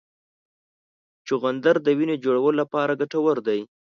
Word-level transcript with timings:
چغندر 1.27 1.75
د 1.83 1.87
وینې 1.97 2.15
جوړولو 2.23 2.59
لپاره 2.61 2.97
ګټور 3.01 3.37
دی. 3.47 3.59